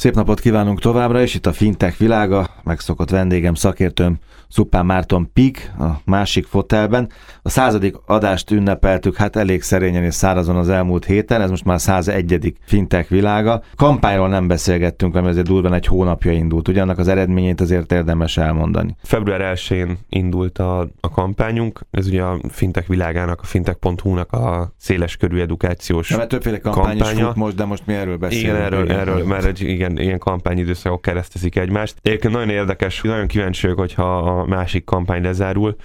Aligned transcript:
Szép 0.00 0.14
napot 0.14 0.40
kívánunk 0.40 0.80
továbbra 0.80 1.22
is, 1.22 1.34
itt 1.34 1.46
a 1.46 1.52
Fintech 1.52 1.98
világa, 1.98 2.50
megszokott 2.62 3.10
vendégem, 3.10 3.54
szakértőm 3.54 4.18
Szupán 4.50 4.86
Márton 4.86 5.30
Pik, 5.32 5.72
a 5.78 5.88
másik 6.04 6.46
fotelben. 6.46 7.08
A 7.42 7.48
századik 7.48 7.96
adást 8.06 8.50
ünnepeltük, 8.50 9.16
hát 9.16 9.36
elég 9.36 9.62
szerényen 9.62 10.04
és 10.04 10.14
szárazon 10.14 10.56
az 10.56 10.68
elmúlt 10.68 11.04
héten, 11.04 11.40
ez 11.40 11.50
most 11.50 11.64
már 11.64 11.76
a 11.76 11.78
101. 11.78 12.54
Fintech 12.64 13.10
világa. 13.10 13.62
Kampányról 13.76 14.28
nem 14.28 14.46
beszélgettünk, 14.46 15.16
ami 15.16 15.28
azért 15.28 15.46
durván 15.46 15.72
egy 15.72 15.86
hónapja 15.86 16.32
indult, 16.32 16.68
ugyanak 16.68 16.98
az 16.98 17.08
eredményét 17.08 17.60
azért 17.60 17.92
érdemes 17.92 18.36
elmondani. 18.36 18.96
Február 19.02 19.56
1-én 19.56 19.98
indult 20.08 20.58
a, 20.58 20.88
a 21.00 21.10
kampányunk, 21.10 21.80
ez 21.90 22.06
ugye 22.06 22.22
a 22.22 22.38
Fintech 22.48 22.88
világának, 22.88 23.40
a 23.40 23.44
fintech.hu-nak 23.44 24.32
a 24.32 24.72
széles 24.76 25.16
körű 25.16 25.40
edukációs 25.40 26.10
ja, 26.10 26.16
mert 26.16 26.28
többféle 26.28 26.58
kampány 26.58 26.98
kampánya. 26.98 27.20
is 27.20 27.26
fut 27.26 27.36
most, 27.36 27.56
de 27.56 27.64
most 27.64 27.86
mi 27.86 27.94
erről 27.94 28.16
beszélünk. 28.16 28.48
Igen, 28.48 28.62
erről, 28.62 28.92
erről 28.92 29.24
mert 29.24 29.44
egy, 29.44 29.60
igen, 29.60 29.89
ilyen 29.96 30.18
kampányidőszakok 30.18 31.02
keresztezik 31.02 31.56
egymást. 31.56 31.96
Egyébként 32.02 32.32
nagyon 32.32 32.50
érdekes, 32.50 33.00
nagyon 33.00 33.26
kíváncsi 33.26 33.62
vagyok, 33.62 33.78
hogyha 33.78 34.18
a 34.18 34.44
másik 34.46 34.84
kampány 34.84 35.22
lezárul, 35.22 35.76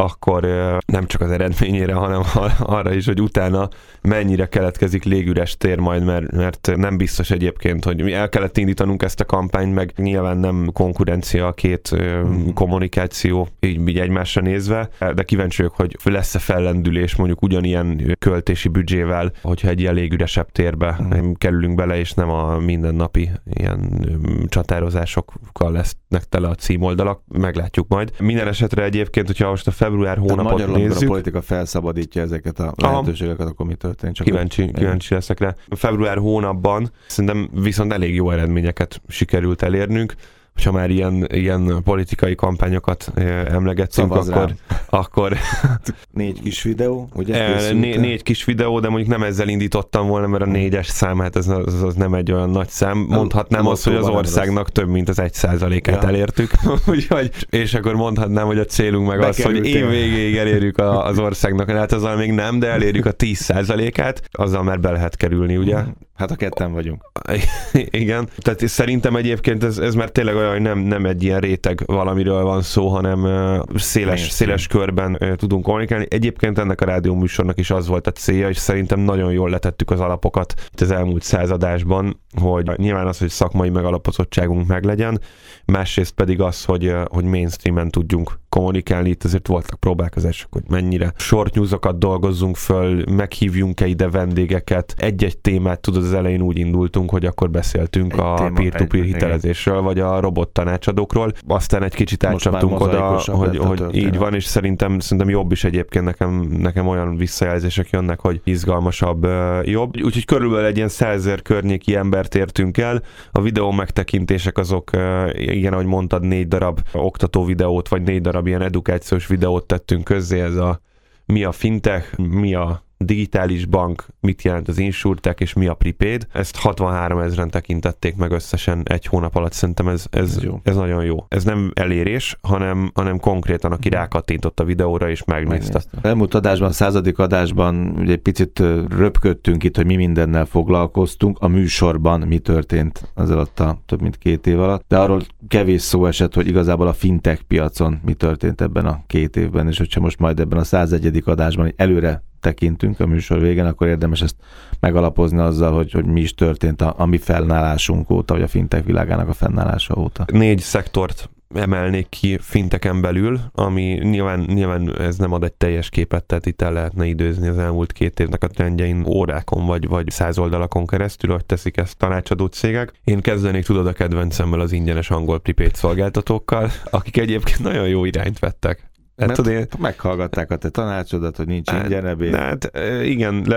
akkor 0.00 0.42
nem 0.86 1.06
csak 1.06 1.20
az 1.20 1.30
eredményére, 1.30 1.94
hanem 1.94 2.22
arra 2.58 2.94
is, 2.94 3.06
hogy 3.06 3.20
utána 3.20 3.68
mennyire 4.02 4.46
keletkezik 4.46 5.04
légüres 5.04 5.56
tér 5.56 5.78
majd, 5.78 6.04
mert, 6.04 6.32
mert 6.32 6.72
nem 6.76 6.96
biztos 6.96 7.30
egyébként, 7.30 7.84
hogy 7.84 8.02
mi 8.02 8.12
el 8.12 8.28
kellett 8.28 8.56
indítanunk 8.56 9.02
ezt 9.02 9.20
a 9.20 9.24
kampányt, 9.24 9.74
meg 9.74 9.92
nyilván 9.96 10.36
nem 10.36 10.70
konkurencia 10.72 11.46
a 11.46 11.52
két 11.52 11.96
mm. 11.96 12.48
kommunikáció 12.54 13.48
így, 13.60 13.88
így 13.88 13.98
egymásra 13.98 14.40
nézve, 14.40 14.88
de 15.14 15.22
kíváncsi 15.22 15.62
vagyok, 15.62 15.76
hogy 15.76 16.12
lesz-e 16.12 16.38
fellendülés 16.38 17.16
mondjuk 17.16 17.42
ugyanilyen 17.42 18.16
költési 18.18 18.68
büdzsével, 18.68 19.32
hogyha 19.42 19.68
egy 19.68 19.80
ilyen 19.80 19.94
légüresebb 19.94 20.50
térbe 20.52 20.98
mm. 21.02 21.32
kerülünk 21.32 21.74
bele, 21.74 21.98
és 21.98 22.12
nem 22.12 22.30
a 22.30 22.58
mindennapi 22.58 23.30
ilyen 23.44 24.08
csatározásokkal 24.48 25.72
lesznek 25.72 26.24
tele 26.28 26.48
a 26.48 26.54
címoldalak, 26.54 27.22
meglátjuk 27.28 27.88
majd. 27.88 28.12
Minden 28.18 28.48
esetre 28.48 28.84
egyébként, 28.84 29.26
hogyha 29.26 29.48
most 29.48 29.66
a 29.66 29.70
február 29.90 30.18
hónapot 30.18 30.56
Tehát 30.56 30.76
nézzük. 30.76 31.02
a 31.02 31.06
politika 31.06 31.42
felszabadítja 31.42 32.22
ezeket 32.22 32.58
a 32.58 32.74
lehetőségeket, 32.76 33.46
akkor 33.46 33.66
mi 33.66 33.74
történt? 33.74 34.14
Csak 34.14 34.26
kíváncsi, 34.26 34.62
úgy, 34.62 34.72
kíváncsi 34.72 35.14
leszek 35.14 35.40
rá. 35.40 35.54
Február 35.68 36.18
hónapban 36.18 36.90
szerintem 37.06 37.50
viszont 37.52 37.92
elég 37.92 38.14
jó 38.14 38.30
eredményeket 38.30 39.00
sikerült 39.08 39.62
elérnünk 39.62 40.14
ha 40.64 40.72
már 40.72 40.90
ilyen, 40.90 41.26
ilyen 41.32 41.80
politikai 41.84 42.34
kampányokat 42.34 43.12
emlegetünk, 43.46 44.14
akkor, 44.14 44.54
akkor... 44.88 45.36
négy 46.10 46.42
kis 46.42 46.62
videó, 46.62 47.08
ugye? 47.14 47.72
Né, 47.72 47.96
négy 47.96 48.22
kis 48.22 48.44
videó, 48.44 48.80
de 48.80 48.88
mondjuk 48.88 49.08
nem 49.08 49.22
ezzel 49.22 49.48
indítottam 49.48 50.06
volna, 50.06 50.26
mert 50.26 50.42
a 50.42 50.46
négyes 50.46 50.86
szám, 50.86 51.18
hát 51.18 51.36
ez 51.36 51.48
az, 51.48 51.82
az 51.82 51.94
nem 51.94 52.14
egy 52.14 52.32
olyan 52.32 52.50
nagy 52.50 52.68
szám. 52.68 52.98
Mondhatnám 52.98 53.66
azt, 53.66 53.84
hogy 53.84 53.94
az 53.94 54.08
országnak 54.08 54.70
több 54.70 54.88
mint 54.88 55.08
az 55.08 55.18
egy 55.18 55.34
százalékát 55.34 56.02
ja. 56.02 56.08
elértük. 56.08 56.50
Úgyhogy, 56.86 57.30
és 57.50 57.74
akkor 57.74 57.94
mondhatnám, 57.94 58.46
hogy 58.46 58.58
a 58.58 58.64
célunk 58.64 59.08
meg 59.08 59.20
az, 59.20 59.42
hogy 59.42 59.66
év 59.66 59.88
végéig 59.88 60.36
elérjük 60.36 60.78
a, 60.78 61.04
az 61.04 61.18
országnak. 61.18 61.70
Hát 61.70 61.92
azzal 61.92 62.16
még 62.16 62.32
nem, 62.32 62.58
de 62.58 62.66
elérjük 62.66 63.06
a 63.06 63.12
10 63.12 63.38
százalékát, 63.38 64.22
azzal 64.30 64.62
már 64.62 64.80
be 64.80 64.90
lehet 64.90 65.16
kerülni, 65.16 65.56
ugye? 65.56 65.76
Hát 66.20 66.30
a 66.30 66.36
ketten 66.36 66.72
vagyunk. 66.72 67.10
Igen, 67.72 68.28
tehát 68.38 68.66
szerintem 68.68 69.16
egyébként 69.16 69.64
ez, 69.64 69.78
ez 69.78 69.94
már 69.94 70.10
tényleg 70.10 70.34
olyan, 70.34 70.50
hogy 70.50 70.60
nem, 70.60 70.78
nem 70.78 71.06
egy 71.06 71.22
ilyen 71.22 71.40
réteg 71.40 71.82
valamiről 71.86 72.42
van 72.42 72.62
szó, 72.62 72.88
hanem 72.88 73.26
széles, 73.74 74.30
széles 74.30 74.66
körben 74.66 75.36
tudunk 75.36 75.64
kommunikálni. 75.64 76.06
Egyébként 76.08 76.58
ennek 76.58 76.80
a 76.80 76.84
rádió 76.84 77.14
műsornak 77.14 77.58
is 77.58 77.70
az 77.70 77.86
volt 77.86 78.06
a 78.06 78.10
célja, 78.10 78.48
és 78.48 78.56
szerintem 78.56 79.00
nagyon 79.00 79.32
jól 79.32 79.50
letettük 79.50 79.90
az 79.90 80.00
alapokat 80.00 80.54
itt 80.72 80.80
az 80.80 80.90
elmúlt 80.90 81.22
századásban, 81.22 82.20
hogy 82.40 82.70
nyilván 82.76 83.06
az, 83.06 83.18
hogy 83.18 83.28
szakmai 83.28 83.68
megalapozottságunk 83.68 84.66
meglegyen, 84.66 85.20
másrészt 85.64 86.12
pedig 86.14 86.40
az, 86.40 86.64
hogy, 86.64 86.94
hogy 87.04 87.24
mainstreamen 87.24 87.90
tudjunk 87.90 88.38
kommunikálni. 88.50 89.08
Itt 89.08 89.24
azért 89.24 89.46
voltak 89.46 89.80
próbálkozások, 89.80 90.52
hogy 90.52 90.62
mennyire 90.68 91.12
short 91.16 91.54
newsokat 91.54 91.98
dolgozzunk 91.98 92.56
föl, 92.56 93.04
meghívjunk-e 93.10 93.86
ide 93.86 94.08
vendégeket. 94.08 94.94
Egy-egy 94.96 95.38
témát, 95.38 95.80
tudod, 95.80 96.02
az 96.02 96.12
elején 96.12 96.42
úgy 96.42 96.58
indultunk, 96.58 97.10
hogy 97.10 97.24
akkor 97.24 97.50
beszéltünk 97.50 98.12
egy 98.12 98.18
a 98.18 98.50
peer-to-peer 98.54 99.04
hitelezésről, 99.04 99.82
vagy 99.82 99.98
a 99.98 100.20
robot 100.20 100.48
tanácsadókról. 100.48 101.32
Aztán 101.46 101.82
egy 101.82 101.94
kicsit 101.94 102.24
átcsaptunk 102.24 102.80
oda, 102.80 103.20
hogy, 103.26 103.56
hogy 103.56 103.94
így 103.94 104.16
van, 104.16 104.34
és 104.34 104.44
szerintem, 104.44 104.98
szerintem 104.98 105.28
jobb 105.28 105.52
is 105.52 105.64
egyébként 105.64 106.04
nekem, 106.04 106.40
nekem 106.58 106.86
olyan 106.86 107.16
visszajelzések 107.16 107.90
jönnek, 107.90 108.20
hogy 108.20 108.40
izgalmasabb, 108.44 109.26
jobb. 109.62 110.02
Úgyhogy 110.02 110.24
körülbelül 110.24 110.66
egy 110.66 110.76
ilyen 110.76 110.88
százer 110.88 111.42
környéki 111.42 111.94
embert 111.94 112.34
értünk 112.34 112.78
el. 112.78 113.02
A 113.32 113.40
videó 113.40 113.70
megtekintések 113.70 114.58
azok, 114.58 114.90
igen, 115.32 115.72
ahogy 115.72 115.86
mondtad, 115.86 116.22
négy 116.22 116.48
darab 116.48 116.80
oktató 116.92 117.44
videót, 117.44 117.88
vagy 117.88 118.02
négy 118.02 118.20
darab 118.20 118.39
ilyen 118.46 118.62
edukációs 118.62 119.26
videót 119.26 119.66
tettünk 119.66 120.04
közzé, 120.04 120.40
ez 120.40 120.56
a 120.56 120.80
mi 121.24 121.44
a 121.44 121.52
fintech, 121.52 122.18
mi 122.18 122.54
a 122.54 122.84
digitális 123.04 123.66
bank, 123.66 124.06
mit 124.20 124.42
jelent 124.42 124.68
az 124.68 124.78
insurtech 124.78 125.40
és 125.40 125.52
mi 125.52 125.66
a 125.66 125.74
prepaid. 125.74 126.26
Ezt 126.32 126.56
63 126.56 127.18
ezeren 127.18 127.50
tekintették 127.50 128.16
meg 128.16 128.30
összesen 128.30 128.82
egy 128.84 129.06
hónap 129.06 129.36
alatt, 129.36 129.52
szerintem 129.52 129.88
ez, 129.88 130.06
ez, 130.10 130.36
ez, 130.36 130.42
jó. 130.42 130.60
ez 130.62 130.76
nagyon 130.76 131.04
jó. 131.04 131.24
Ez 131.28 131.44
nem 131.44 131.70
elérés, 131.74 132.36
hanem, 132.42 132.90
hanem 132.94 133.18
konkrétan 133.18 133.72
aki 133.72 133.88
mhm. 133.88 133.96
rákattintott 133.96 134.60
a 134.60 134.64
videóra 134.64 135.10
és 135.10 135.24
megnézte. 135.24 135.72
megnézte. 135.72 136.08
Elmúlt 136.08 136.34
adásban, 136.34 136.72
századik 136.72 137.18
adásban 137.18 137.94
ugye 137.98 138.12
egy 138.12 138.18
picit 138.18 138.62
röpködtünk 138.88 139.64
itt, 139.64 139.76
hogy 139.76 139.86
mi 139.86 139.96
mindennel 139.96 140.44
foglalkoztunk, 140.44 141.38
a 141.40 141.48
műsorban 141.48 142.20
mi 142.20 142.38
történt 142.38 143.10
az 143.14 143.30
alatt 143.30 143.60
a 143.60 143.78
több 143.86 144.00
mint 144.00 144.18
két 144.18 144.46
év 144.46 144.60
alatt, 144.60 144.84
de 144.88 144.98
arról 144.98 145.22
kevés 145.48 145.82
szó 145.82 146.06
esett, 146.06 146.34
hogy 146.34 146.46
igazából 146.46 146.86
a 146.86 146.92
fintech 146.92 147.42
piacon 147.42 148.00
mi 148.04 148.14
történt 148.14 148.60
ebben 148.60 148.86
a 148.86 149.02
két 149.06 149.36
évben, 149.36 149.68
és 149.68 149.78
hogyha 149.78 150.00
most 150.00 150.18
majd 150.18 150.40
ebben 150.40 150.58
a 150.58 150.64
101. 150.64 151.22
adásban 151.24 151.72
előre 151.76 152.22
tekintünk 152.40 153.00
a 153.00 153.06
műsor 153.06 153.40
végén, 153.40 153.64
akkor 153.64 153.86
érdemes 153.86 154.22
ezt 154.22 154.36
megalapozni 154.80 155.38
azzal, 155.38 155.72
hogy, 155.72 155.92
hogy 155.92 156.06
mi 156.06 156.20
is 156.20 156.34
történt 156.34 156.82
a, 156.82 156.94
a 156.96 157.06
mi 157.06 157.18
fennállásunk 157.18 158.10
óta, 158.10 158.34
vagy 158.34 158.42
a 158.42 158.48
fintech 158.48 158.84
világának 158.84 159.28
a 159.28 159.32
fennállása 159.32 159.94
óta. 159.96 160.24
Négy 160.32 160.60
szektort 160.60 161.30
emelnék 161.54 162.08
ki 162.08 162.38
finteken 162.40 163.00
belül, 163.00 163.40
ami 163.52 163.82
nyilván, 163.82 164.40
nyilván 164.40 164.96
ez 164.98 165.16
nem 165.16 165.32
ad 165.32 165.44
egy 165.44 165.52
teljes 165.52 165.88
képet, 165.88 166.24
tehát 166.24 166.46
itt 166.46 166.62
el 166.62 166.72
lehetne 166.72 167.06
időzni 167.06 167.48
az 167.48 167.58
elmúlt 167.58 167.92
két 167.92 168.20
évnek 168.20 168.44
a 168.44 168.46
trendjein 168.46 169.04
órákon 169.06 169.66
vagy, 169.66 169.88
vagy 169.88 170.10
száz 170.10 170.38
oldalakon 170.38 170.86
keresztül, 170.86 171.32
hogy 171.32 171.44
teszik 171.44 171.76
ezt 171.76 171.96
tanácsadó 171.96 172.46
cégek. 172.46 172.92
Én 173.04 173.20
kezdenék 173.20 173.64
tudod 173.64 173.86
a 173.86 173.92
kedvencemmel 173.92 174.60
az 174.60 174.72
ingyenes 174.72 175.10
angol 175.10 175.40
prepaid 175.40 175.74
szolgáltatókkal, 175.74 176.70
akik 176.90 177.16
egyébként 177.16 177.58
nagyon 177.58 177.88
jó 177.88 178.04
irányt 178.04 178.38
vettek. 178.38 178.89
Hát, 179.20 179.32
tudod, 179.32 179.52
én... 179.52 179.66
Meghallgatták 179.78 180.50
a 180.50 180.56
te 180.56 180.68
tanácsodat, 180.68 181.36
hogy 181.36 181.46
nincs 181.46 181.70
hát, 181.70 181.82
ingyen 181.82 182.06
ebéd. 182.06 182.34
Hát 182.34 182.70
igen, 183.02 183.44
le, 183.46 183.56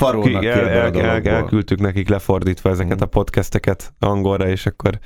el, 0.00 0.68
el, 0.68 0.94
el, 0.94 1.22
elküldtük 1.22 1.80
nekik 1.80 2.08
lefordítva 2.08 2.70
ezeket 2.70 2.98
mm. 2.98 3.02
a 3.02 3.06
podcasteket 3.06 3.92
angolra, 3.98 4.48
és 4.48 4.66
akkor 4.66 4.98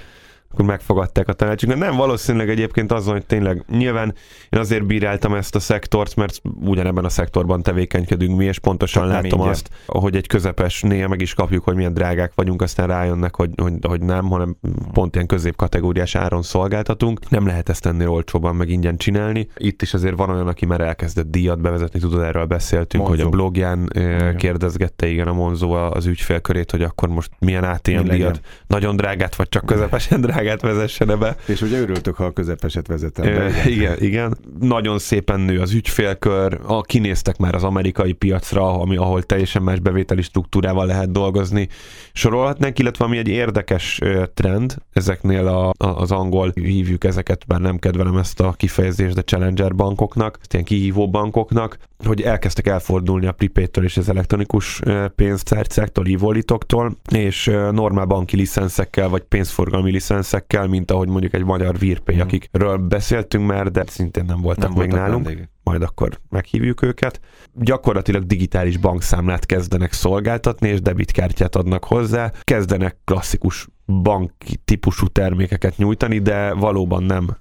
akkor 0.51 0.65
megfogadták 0.65 1.29
a 1.29 1.33
tanácsunkat. 1.33 1.79
Nem, 1.79 1.97
valószínűleg 1.97 2.49
egyébként 2.49 2.93
azon, 2.93 3.13
hogy 3.13 3.27
tényleg 3.27 3.65
nyilván 3.71 4.15
én 4.49 4.61
azért 4.61 4.87
bíráltam 4.87 5.35
ezt 5.35 5.55
a 5.55 5.61
szektort, 5.61 6.17
mert 6.17 6.41
ugyanebben 6.61 7.05
a 7.05 7.09
szektorban 7.09 7.63
tevékenykedünk 7.63 8.37
mi, 8.37 8.45
és 8.45 8.59
pontosan 8.59 9.07
Tehát 9.07 9.23
látom 9.23 9.41
azt, 9.41 9.71
hogy 9.87 10.17
egy 10.17 10.27
közepes 10.27 10.83
néha 10.83 11.09
meg 11.09 11.21
is 11.21 11.35
kapjuk, 11.35 11.65
hogy 11.65 11.75
milyen 11.75 11.95
drágák 11.95 12.33
vagyunk, 12.35 12.63
aztán 12.63 12.87
rájönnek, 12.87 13.37
hogy, 13.37 13.51
hogy, 13.57 13.73
hogy 13.83 14.01
nem, 14.01 14.29
hanem 14.29 14.57
pont 14.93 15.15
ilyen 15.15 15.27
középkategóriás 15.27 16.15
áron 16.15 16.43
szolgáltatunk. 16.43 17.31
Nem 17.31 17.47
lehet 17.47 17.69
ezt 17.69 17.87
ennél 17.87 18.09
olcsóban 18.09 18.57
meg 18.57 18.69
ingyen 18.69 18.97
csinálni. 18.97 19.49
Itt 19.57 19.83
is 19.83 19.95
azért 19.95 20.17
van 20.17 20.31
olyan, 20.31 20.49
aki 20.49 20.67
már 20.67 20.81
elkezdett 20.81 21.31
díjat 21.31 21.61
bevezetni, 21.61 22.01
tudod, 22.01 22.23
erről 22.23 22.45
beszéltünk, 22.45 23.07
Monzo. 23.07 23.23
hogy 23.23 23.33
a 23.33 23.37
blogján 23.37 23.91
igen. 23.95 24.37
kérdezgette 24.37 25.07
igen 25.07 25.29
a 25.29 25.33
Monzo 25.33 25.71
az 25.71 26.07
ügyfélkörét, 26.07 26.71
hogy 26.71 26.83
akkor 26.83 27.09
most 27.09 27.31
milyen 27.39 27.65
ATM 27.65 28.09
díjat, 28.09 28.41
nagyon 28.67 28.97
drágát, 28.97 29.37
vagy 29.37 29.49
csak 29.49 29.67
közepesen 29.67 30.21
drágát 30.21 30.38
drágát 30.39 30.61
vezessene 30.61 31.17
be. 31.17 31.37
És 31.47 31.63
ugye 31.63 31.81
örültök, 31.81 32.17
ha 32.17 32.25
a 32.25 32.31
közepeset 32.31 32.87
vezetem 32.87 33.25
be. 33.25 33.51
Igen, 33.67 33.97
igen. 33.99 34.37
Nagyon 34.61 34.99
szépen 34.99 35.41
nő 35.41 35.61
az 35.61 35.73
ügyfélkör, 35.73 36.59
a, 36.67 36.81
kinéztek 36.81 37.37
már 37.37 37.55
az 37.55 37.65
amerikai 37.65 38.13
piacra, 38.13 38.81
ami, 38.81 38.97
ahol 38.97 39.23
teljesen 39.23 39.63
más 39.63 39.81
bevételi 39.81 40.23
struktúrával 40.23 40.87
lehet 40.87 41.13
dolgozni. 41.13 41.69
Sorolhatnánk, 42.13 42.79
illetve 42.79 43.05
ami 43.05 43.19
egy 43.19 43.29
érdekes 43.29 44.01
trend 44.35 44.77
ezeknél 44.93 45.47
a, 45.47 45.69
a, 45.69 45.75
az 45.87 46.11
angol, 46.11 46.53
hívjuk 46.55 47.05
ezeket, 47.05 47.45
bár 47.47 47.61
nem 47.61 47.79
kedvelem 47.79 48.17
ezt 48.17 48.41
a 48.41 48.53
kifejezést, 48.53 49.15
de 49.15 49.23
challenger 49.23 49.75
bankoknak, 49.75 50.39
ilyen 50.51 50.65
kihívó 50.65 51.11
bankoknak, 51.11 51.79
hogy 52.05 52.23
elkezdtek 52.23 52.67
elfordulni 52.67 53.27
a 53.27 53.33
prepaid 53.33 53.71
és 53.83 53.97
az 53.97 54.09
elektronikus 54.09 54.81
pénztárcáktól, 55.17 56.07
e 56.07 57.17
és 57.17 57.51
normál 57.73 58.05
banki 58.05 58.37
licenszekkel, 58.37 59.09
vagy 59.09 59.23
pénzforgalmi 59.23 59.91
licenszekkel, 59.91 60.28
mint 60.69 60.91
ahogy 60.91 61.09
mondjuk 61.09 61.35
egy 61.35 61.45
magyar 61.45 61.79
Virpay, 61.79 62.17
mm. 62.17 62.21
akikről 62.21 62.77
beszéltünk 62.77 63.47
már, 63.47 63.71
de 63.71 63.85
szintén 63.87 64.25
nem 64.25 64.41
voltak 64.41 64.69
nem 64.69 64.79
még 64.79 64.91
voltak 64.91 65.07
nálunk. 65.07 65.25
Vendégek 65.25 65.51
majd 65.69 65.83
akkor 65.83 66.21
meghívjuk 66.29 66.83
őket. 66.83 67.21
Gyakorlatilag 67.55 68.25
digitális 68.25 68.77
bankszámlát 68.77 69.47
kezdenek 69.47 69.93
szolgáltatni, 69.93 70.69
és 70.69 70.81
debitkártyát 70.81 71.57
adnak 71.57 71.85
hozzá. 71.85 72.33
Kezdenek 72.43 72.97
klasszikus 73.05 73.69
banki 74.03 74.57
típusú 74.65 75.07
termékeket 75.07 75.77
nyújtani, 75.77 76.19
de 76.19 76.53
valóban 76.53 77.03
nem 77.03 77.37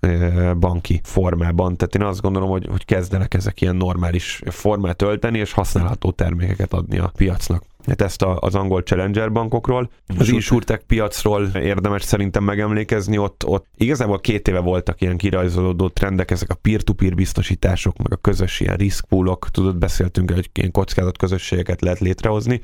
banki 0.60 1.02
formában. 1.04 1.78
Tehát 1.78 1.96
én 1.96 2.02
azt 2.02 2.22
gondolom, 2.22 2.50
hogy, 2.50 2.68
hogy 2.70 2.86
kezdenek 2.86 3.34
ezek 3.34 3.62
ilyen 3.62 3.76
normális 3.76 4.42
formát 4.46 5.02
ölteni, 5.02 5.38
és 5.40 5.52
használható 5.52 6.12
termékeket 6.12 6.74
adni 6.74 6.98
a 6.98 7.12
piacnak 7.18 7.64
ezt 7.96 8.22
a, 8.22 8.38
az 8.40 8.56
angol 8.56 8.82
challenger 8.82 9.32
bankokról. 9.32 9.90
Az 10.18 10.30
insurtech 10.30 10.84
piacról 10.86 11.46
érdemes 11.46 12.04
szerintem 12.04 12.44
megemlékezni, 12.44 13.18
ott, 13.18 13.46
ott 13.46 13.66
igazából 13.78 14.20
két 14.20 14.48
éve 14.48 14.60
voltak 14.60 15.02
ilyen 15.02 15.18
kirajzolódó 15.18 15.90
trendek, 15.90 16.32
ezek 16.32 16.50
a 16.50 16.56
peer-to-peer 16.56 17.16
biztosítások, 17.16 17.98
meg 17.98 18.12
a 18.12 18.16
közös 18.16 18.60
ilyen 18.60 18.76
riskpoolok, 18.76 19.50
tudod, 19.52 19.78
beszéltünk, 19.78 20.32
hogy 20.32 20.50
ilyen 20.54 20.72
kockázat 20.72 21.18
közösségeket 21.18 21.82
lehet 21.82 22.00
létrehozni. 22.00 22.62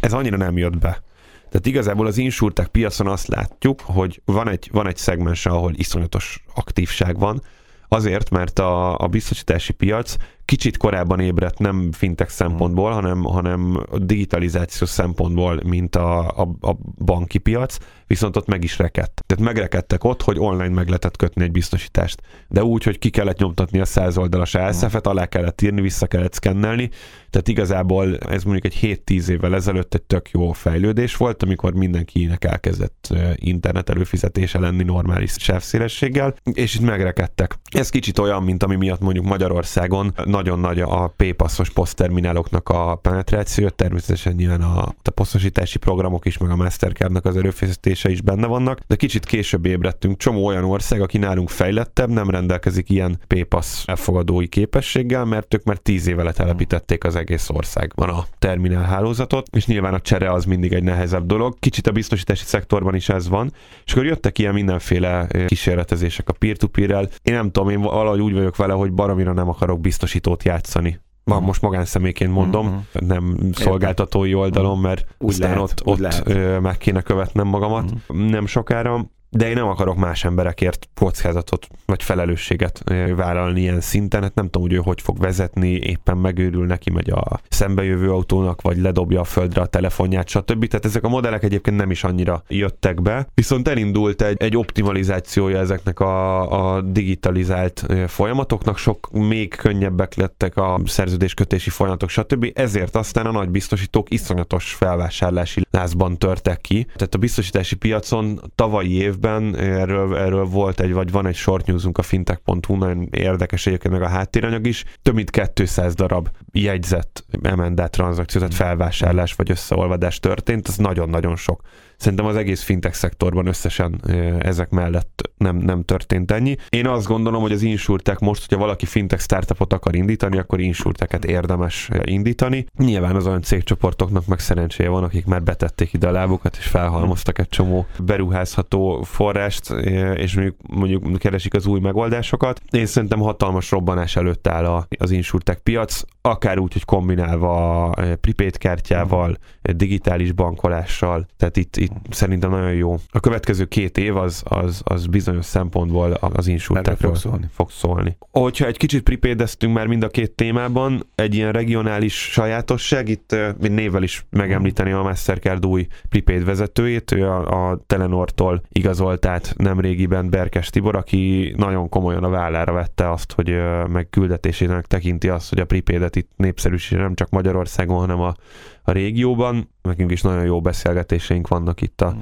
Ez 0.00 0.12
annyira 0.12 0.36
nem 0.36 0.56
jött 0.56 0.78
be. 0.78 1.02
Tehát 1.48 1.66
igazából 1.66 2.06
az 2.06 2.18
insurtech 2.18 2.68
piacon 2.68 3.06
azt 3.06 3.26
látjuk, 3.26 3.80
hogy 3.80 4.20
van 4.24 4.48
egy, 4.48 4.68
van 4.72 4.86
egy 4.86 4.96
szegmens, 4.96 5.46
ahol 5.46 5.72
iszonyatos 5.74 6.44
aktívság 6.54 7.18
van, 7.18 7.42
azért, 7.88 8.30
mert 8.30 8.58
a, 8.58 8.98
a 8.98 9.06
biztosítási 9.06 9.72
piac 9.72 10.16
kicsit 10.44 10.76
korábban 10.76 11.20
ébredt 11.20 11.58
nem 11.58 11.92
fintech 11.92 12.30
szempontból, 12.30 12.90
hanem, 12.90 13.22
hanem 13.22 13.86
digitalizáció 13.96 14.86
szempontból, 14.86 15.60
mint 15.66 15.96
a, 15.96 16.28
a, 16.28 16.48
a 16.60 16.76
banki 17.04 17.38
piac, 17.38 17.78
viszont 18.06 18.36
ott 18.36 18.46
meg 18.46 18.64
is 18.64 18.78
rekedt. 18.78 19.24
Tehát 19.26 19.44
megrekedtek 19.44 20.04
ott, 20.04 20.22
hogy 20.22 20.38
online 20.38 20.74
meg 20.74 20.86
lehetett 20.86 21.16
kötni 21.16 21.44
egy 21.44 21.50
biztosítást. 21.50 22.20
De 22.48 22.64
úgy, 22.64 22.84
hogy 22.84 22.98
ki 22.98 23.10
kellett 23.10 23.38
nyomtatni 23.38 23.80
a 23.80 23.84
száz 23.84 24.18
oldalas 24.18 24.54
ASF-et, 24.54 25.06
alá 25.06 25.26
kellett 25.26 25.60
írni, 25.60 25.80
vissza 25.80 26.06
kellett 26.06 26.32
szkennelni. 26.32 26.90
Tehát 27.30 27.48
igazából 27.48 28.16
ez 28.16 28.44
mondjuk 28.44 28.72
egy 28.72 29.00
7-10 29.06 29.28
évvel 29.28 29.54
ezelőtt 29.54 29.94
egy 29.94 30.02
tök 30.02 30.30
jó 30.30 30.52
fejlődés 30.52 31.16
volt, 31.16 31.42
amikor 31.42 31.74
mindenkinek 31.74 32.44
elkezdett 32.44 33.14
internet 33.34 33.90
előfizetése 33.90 34.58
lenni 34.58 34.82
normális 34.82 35.32
sávszélességgel, 35.38 36.34
és 36.52 36.74
itt 36.74 36.80
megrekedtek. 36.80 37.58
Ez 37.70 37.88
kicsit 37.88 38.18
olyan, 38.18 38.42
mint 38.42 38.62
ami 38.62 38.76
miatt 38.76 39.00
mondjuk 39.00 39.24
Magyarországon 39.24 40.14
nagyon 40.34 40.58
nagy 40.58 40.80
a 40.80 41.14
P-passzos 41.16 41.70
poszttermináloknak 41.70 42.68
a 42.68 42.94
penetráció, 42.94 43.68
természetesen 43.68 44.32
nyilván 44.34 44.60
a, 44.62 44.94
a 45.02 45.10
posztosítási 45.14 45.78
programok 45.78 46.26
is, 46.26 46.38
meg 46.38 46.50
a 46.50 46.56
Mastercardnak 46.56 47.24
az 47.24 47.36
előfizetése 47.36 48.10
is 48.10 48.20
benne 48.20 48.46
vannak, 48.46 48.78
de 48.86 48.96
kicsit 48.96 49.24
később 49.24 49.66
ébredtünk. 49.66 50.16
Csomó 50.16 50.46
olyan 50.46 50.64
ország, 50.64 51.00
aki 51.00 51.18
nálunk 51.18 51.48
fejlettebb, 51.48 52.10
nem 52.10 52.30
rendelkezik 52.30 52.90
ilyen 52.90 53.18
P-passz 53.26 53.82
elfogadói 53.86 54.48
képességgel, 54.48 55.24
mert 55.24 55.54
ők 55.54 55.64
már 55.64 55.76
tíz 55.76 56.06
éve 56.06 56.22
letelepítették 56.22 57.04
az 57.04 57.16
egész 57.16 57.50
országban 57.50 58.08
a 58.08 58.24
terminál 58.38 58.84
hálózatot, 58.84 59.48
és 59.56 59.66
nyilván 59.66 59.94
a 59.94 60.00
csere 60.00 60.32
az 60.32 60.44
mindig 60.44 60.72
egy 60.72 60.82
nehezebb 60.82 61.26
dolog. 61.26 61.58
Kicsit 61.58 61.86
a 61.86 61.92
biztosítási 61.92 62.44
szektorban 62.44 62.94
is 62.94 63.08
ez 63.08 63.28
van, 63.28 63.52
és 63.84 63.92
akkor 63.92 64.04
jöttek 64.04 64.38
ilyen 64.38 64.54
mindenféle 64.54 65.26
kísérletezések 65.46 66.28
a 66.28 66.32
peer-to-peer-rel. 66.32 67.08
Én 67.22 67.34
nem 67.34 67.50
tudom, 67.50 67.68
én 67.68 67.80
valahogy 67.80 68.20
úgy 68.20 68.34
vagyok 68.34 68.56
vele, 68.56 68.72
hogy 68.72 68.92
baromira 68.92 69.32
nem 69.32 69.48
akarok 69.48 69.80
biztosítani 69.80 70.22
biztosítót 70.24 70.42
játszani. 70.42 71.02
Ma, 71.24 71.40
most 71.40 71.62
magánszemélyként 71.62 72.32
mondom, 72.32 72.66
uh-huh. 72.66 73.08
nem 73.08 73.36
szolgáltatói 73.52 74.34
oldalon, 74.34 74.78
mert 74.78 75.06
úgy 75.18 75.30
aztán 75.30 75.50
lehet, 75.50 75.62
ott, 75.62 75.86
ott 75.86 75.98
lehet. 75.98 76.60
meg 76.60 76.78
kéne 76.78 77.02
követnem 77.02 77.46
magamat 77.46 77.90
uh-huh. 77.90 78.30
nem 78.30 78.46
sokára 78.46 79.10
de 79.34 79.48
én 79.48 79.54
nem 79.54 79.68
akarok 79.68 79.96
más 79.96 80.24
emberekért 80.24 80.88
kockázatot 80.94 81.66
vagy 81.86 82.02
felelősséget 82.02 82.82
vállalni 83.16 83.60
ilyen 83.60 83.80
szinten, 83.80 84.22
hát 84.22 84.34
nem 84.34 84.44
tudom, 84.44 84.62
hogy 84.62 84.72
ő 84.72 84.80
hogy 84.84 85.00
fog 85.00 85.18
vezetni, 85.18 85.70
éppen 85.70 86.16
megőrül 86.16 86.66
neki, 86.66 86.90
megy 86.90 87.10
a 87.10 87.40
szembejövő 87.48 88.10
autónak, 88.10 88.62
vagy 88.62 88.78
ledobja 88.78 89.20
a 89.20 89.24
földre 89.24 89.60
a 89.60 89.66
telefonját, 89.66 90.28
stb. 90.28 90.66
Tehát 90.66 90.84
ezek 90.84 91.04
a 91.04 91.08
modellek 91.08 91.42
egyébként 91.42 91.76
nem 91.76 91.90
is 91.90 92.04
annyira 92.04 92.42
jöttek 92.48 93.02
be, 93.02 93.26
viszont 93.34 93.68
elindult 93.68 94.22
egy, 94.22 94.42
egy 94.42 94.56
optimalizációja 94.56 95.58
ezeknek 95.58 96.00
a, 96.00 96.76
a 96.76 96.80
digitalizált 96.80 97.86
folyamatoknak, 98.06 98.78
sok 98.78 99.08
még 99.12 99.54
könnyebbek 99.54 100.14
lettek 100.14 100.56
a 100.56 100.80
szerződéskötési 100.84 101.70
folyamatok, 101.70 102.08
stb. 102.08 102.50
Ezért 102.54 102.96
aztán 102.96 103.26
a 103.26 103.30
nagy 103.30 103.48
biztosítók 103.48 104.10
iszonyatos 104.10 104.72
felvásárlási 104.72 105.62
lázban 105.70 106.18
törtek 106.18 106.60
ki. 106.60 106.84
Tehát 106.84 107.14
a 107.14 107.18
biztosítási 107.18 107.76
piacon 107.76 108.40
tavalyi 108.54 108.94
év 108.94 109.18
évben, 109.24 109.56
erről, 109.56 110.16
erről 110.16 110.44
volt 110.44 110.80
egy, 110.80 110.92
vagy 110.92 111.10
van 111.10 111.26
egy 111.26 111.34
short 111.34 111.66
newsunk 111.66 111.98
a 111.98 112.02
fintech.hu, 112.02 112.76
nagyon 112.76 113.08
érdekes 113.10 113.66
egyébként 113.66 113.94
meg 113.94 114.02
a 114.02 114.08
háttéranyag 114.08 114.66
is, 114.66 114.84
több 115.02 115.14
mint 115.14 115.30
200 115.54 115.94
darab 115.94 116.28
jegyzett 116.52 117.24
MND 117.56 117.90
tranzakció, 117.90 118.40
tehát 118.40 118.54
felvásárlás 118.54 119.34
vagy 119.34 119.50
összeolvadás 119.50 120.20
történt, 120.20 120.68
ez 120.68 120.76
nagyon-nagyon 120.76 121.36
sok. 121.36 121.62
Szerintem 122.04 122.26
az 122.28 122.36
egész 122.36 122.62
fintech 122.62 122.94
szektorban 122.94 123.46
összesen 123.46 124.00
ezek 124.38 124.70
mellett 124.70 125.30
nem, 125.36 125.56
nem 125.56 125.82
történt 125.82 126.30
ennyi. 126.30 126.56
Én 126.68 126.86
azt 126.86 127.06
gondolom, 127.06 127.42
hogy 127.42 127.52
az 127.52 127.62
insurtech 127.62 128.22
most, 128.22 128.40
hogyha 128.40 128.64
valaki 128.64 128.86
fintech 128.86 129.22
startupot 129.22 129.72
akar 129.72 129.94
indítani, 129.94 130.38
akkor 130.38 130.60
insurteket 130.60 131.24
érdemes 131.24 131.88
indítani. 132.04 132.66
Nyilván 132.78 133.16
az 133.16 133.26
olyan 133.26 133.42
cégcsoportoknak 133.42 134.26
meg 134.26 134.38
szerencséje 134.38 134.88
van, 134.88 135.04
akik 135.04 135.26
már 135.26 135.42
betették 135.42 135.92
ide 135.92 136.08
a 136.08 136.10
lábukat, 136.10 136.56
és 136.56 136.66
felhalmoztak 136.66 137.38
egy 137.38 137.48
csomó 137.48 137.86
beruházható 137.98 139.02
forrást, 139.02 139.70
és 140.14 140.34
mondjuk, 140.34 140.56
mondjuk 140.68 141.18
keresik 141.18 141.54
az 141.54 141.66
új 141.66 141.80
megoldásokat. 141.80 142.60
Én 142.70 142.86
szerintem 142.86 143.18
hatalmas 143.18 143.70
robbanás 143.70 144.16
előtt 144.16 144.46
áll 144.46 144.86
az 144.98 145.10
insurtech 145.10 145.60
piac, 145.60 146.02
akár 146.20 146.58
úgy, 146.58 146.72
hogy 146.72 146.84
kombinálva 146.84 147.90
prepaid 148.20 148.58
kártyával, 148.58 149.36
digitális 149.62 150.32
bankolással, 150.32 151.26
tehát 151.36 151.56
itt, 151.56 151.76
itt 151.76 151.92
szerintem 152.10 152.50
nagyon 152.50 152.72
jó. 152.72 152.96
A 153.10 153.20
következő 153.20 153.64
két 153.64 153.98
év 153.98 154.16
az, 154.16 154.42
az, 154.44 154.82
az 154.84 155.06
bizonyos 155.06 155.44
szempontból 155.44 156.12
az 156.12 156.46
insurtekről 156.46 157.10
fog 157.10 157.16
szólni. 157.16 157.46
fog 157.52 157.70
szólni. 157.70 158.16
Hogyha 158.30 158.66
egy 158.66 158.76
kicsit 158.76 159.02
pripédeztünk 159.02 159.74
már 159.74 159.86
mind 159.86 160.02
a 160.02 160.08
két 160.08 160.30
témában, 160.30 161.06
egy 161.14 161.34
ilyen 161.34 161.52
regionális 161.52 162.14
sajátosság, 162.14 163.08
itt 163.08 163.32
uh, 163.32 163.68
névvel 163.68 164.02
is 164.02 164.26
megemlíteni 164.30 164.92
a 164.92 165.02
Mastercard 165.02 165.66
új 165.66 165.86
prepaid 166.08 166.44
vezetőjét, 166.44 167.12
ő 167.12 167.28
a, 167.28 167.70
a 167.70 167.80
Telenortól 167.86 168.62
igazolt 168.72 169.26
át 169.26 169.54
nemrégiben 169.56 170.30
Berkes 170.30 170.70
Tibor, 170.70 170.96
aki 170.96 171.54
nagyon 171.56 171.88
komolyan 171.88 172.24
a 172.24 172.28
vállára 172.28 172.72
vette 172.72 173.10
azt, 173.10 173.32
hogy 173.32 173.56
meg 173.88 174.08
küldetésének 174.10 174.86
tekinti 174.86 175.28
azt, 175.28 175.48
hogy 175.48 175.58
a 175.58 175.64
prepaidet 175.64 176.16
itt 176.16 176.30
népszerűsítse 176.36 177.02
nem 177.02 177.14
csak 177.14 177.30
Magyarországon, 177.30 177.98
hanem 177.98 178.20
a 178.20 178.34
a 178.84 178.92
régióban. 178.92 179.70
Nekünk 179.82 180.10
is 180.10 180.22
nagyon 180.22 180.44
jó 180.44 180.60
beszélgetéseink 180.60 181.48
vannak 181.48 181.80
itt 181.80 182.00
a 182.00 182.16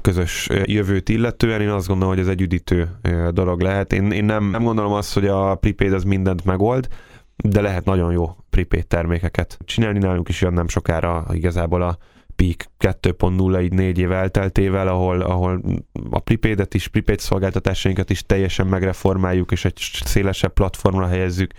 közös 0.00 0.48
jövőt 0.64 1.08
illetően. 1.08 1.60
Én 1.60 1.68
azt 1.68 1.86
gondolom, 1.86 2.14
hogy 2.14 2.22
ez 2.22 2.28
egy 2.28 2.40
üdítő 2.40 2.88
dolog 3.30 3.60
lehet. 3.60 3.92
Én, 3.92 4.10
én 4.10 4.24
nem, 4.24 4.50
nem 4.50 4.62
gondolom 4.62 4.92
azt, 4.92 5.14
hogy 5.14 5.26
a 5.26 5.54
prepaid 5.54 5.92
az 5.92 6.04
mindent 6.04 6.44
megold, 6.44 6.88
de 7.36 7.60
lehet 7.60 7.84
nagyon 7.84 8.12
jó 8.12 8.36
prepaid 8.50 8.86
termékeket 8.86 9.58
csinálni. 9.64 9.98
Nálunk 9.98 10.28
is 10.28 10.40
jön 10.40 10.52
nem 10.52 10.68
sokára 10.68 11.26
igazából 11.32 11.82
a 11.82 11.98
Peak 12.36 12.66
2.0 12.78 13.62
így 13.62 13.72
négy 13.72 13.98
év 13.98 14.12
elteltével, 14.12 14.88
ahol, 14.88 15.20
ahol 15.20 15.62
a 16.10 16.18
prepaidet 16.18 16.74
is, 16.74 16.88
prepaid 16.88 17.18
szolgáltatásainkat 17.18 18.10
is 18.10 18.22
teljesen 18.22 18.66
megreformáljuk, 18.66 19.52
és 19.52 19.64
egy 19.64 19.76
szélesebb 20.04 20.52
platformra 20.52 21.06
helyezzük 21.06 21.52